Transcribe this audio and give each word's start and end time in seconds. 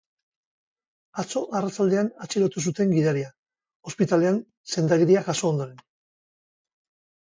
Atzo 1.23 1.43
arratsaldean 1.59 2.09
atxilotu 2.27 2.65
zuten 2.65 2.97
gidaria, 2.97 3.31
ospitalean 3.95 4.43
sendagiria 4.77 5.27
jaso 5.33 5.53
ondoren. 5.57 5.91